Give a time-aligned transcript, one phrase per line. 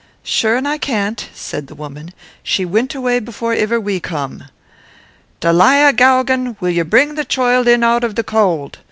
[0.23, 2.11] "Sure an' I can't," said the woman.
[2.41, 4.45] "She wint away before iver we come."
[5.41, 8.79] "Dalia Geoghegan, will ye bring the choild in out av the cowld?"